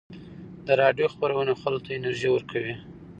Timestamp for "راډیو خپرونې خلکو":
0.81-1.83